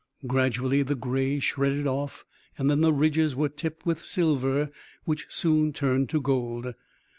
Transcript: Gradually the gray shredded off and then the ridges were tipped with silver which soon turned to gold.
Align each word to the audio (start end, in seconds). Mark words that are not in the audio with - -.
Gradually 0.25 0.81
the 0.81 0.95
gray 0.95 1.37
shredded 1.37 1.85
off 1.85 2.25
and 2.57 2.71
then 2.71 2.81
the 2.81 2.91
ridges 2.91 3.35
were 3.35 3.49
tipped 3.49 3.85
with 3.85 4.03
silver 4.03 4.71
which 5.03 5.27
soon 5.29 5.73
turned 5.73 6.09
to 6.09 6.19
gold. 6.19 6.73